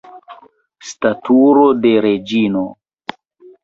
[0.93, 2.69] Staturo de reĝino!